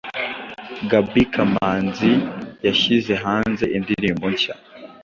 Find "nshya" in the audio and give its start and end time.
4.33-4.55